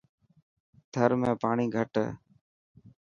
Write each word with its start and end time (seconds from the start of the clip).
ٿر 0.93 1.09
۾ 1.27 1.31
پاڻي 1.41 1.65
گھٽ 1.75 1.93
هي. 2.01 2.07